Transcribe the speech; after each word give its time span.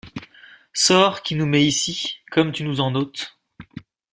Sort, 0.73 1.21
qui 1.21 1.35
nous 1.35 1.45
mets 1.45 1.63
ici, 1.63 2.17
comme 2.31 2.51
tu 2.53 2.63
nous 2.63 2.81
en 2.81 2.95
ôtes! 2.95 3.37